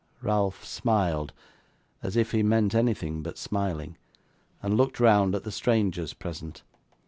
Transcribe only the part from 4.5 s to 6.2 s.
and looked round at the strangers